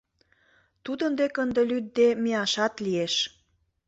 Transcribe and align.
Тудын 0.85 1.11
дек 1.19 1.33
ынде 1.43 1.61
лӱдде 1.69 2.07
мияшат 2.23 2.73
лиеш. 2.85 3.13